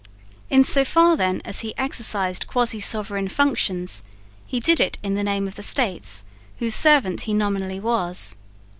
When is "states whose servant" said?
5.61-7.21